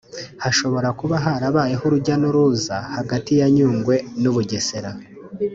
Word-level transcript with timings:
hashobora 0.43 0.89
kuba 0.99 1.15
harabayeho 1.25 1.83
urujya 1.87 2.15
n’uruza 2.21 2.75
hagati 2.95 3.31
ya 3.39 3.47
Nyungwe 3.55 3.95
n’Ubugesera 4.21 4.91